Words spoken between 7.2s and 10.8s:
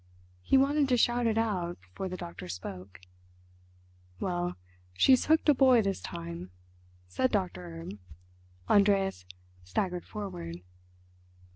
Doctor Erb. Andreas staggered forward.